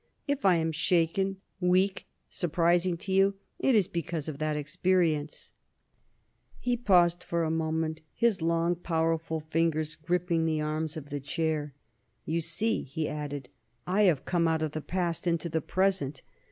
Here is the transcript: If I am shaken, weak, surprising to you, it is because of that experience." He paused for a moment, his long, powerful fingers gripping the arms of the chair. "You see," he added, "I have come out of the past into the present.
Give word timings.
If 0.27 0.45
I 0.45 0.55
am 0.55 0.71
shaken, 0.71 1.37
weak, 1.59 2.07
surprising 2.27 2.97
to 2.97 3.11
you, 3.11 3.35
it 3.59 3.75
is 3.75 3.87
because 3.87 4.27
of 4.27 4.39
that 4.39 4.57
experience." 4.57 5.51
He 6.57 6.75
paused 6.75 7.23
for 7.23 7.43
a 7.43 7.51
moment, 7.51 8.01
his 8.15 8.41
long, 8.41 8.73
powerful 8.75 9.39
fingers 9.51 9.93
gripping 9.95 10.47
the 10.47 10.59
arms 10.59 10.97
of 10.97 11.11
the 11.11 11.19
chair. 11.19 11.75
"You 12.25 12.41
see," 12.41 12.81
he 12.81 13.07
added, 13.07 13.47
"I 13.85 14.05
have 14.09 14.25
come 14.25 14.47
out 14.47 14.63
of 14.63 14.71
the 14.71 14.81
past 14.81 15.27
into 15.27 15.49
the 15.49 15.61
present. 15.61 16.23